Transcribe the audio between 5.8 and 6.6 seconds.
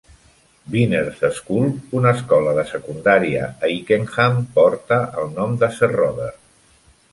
Robert.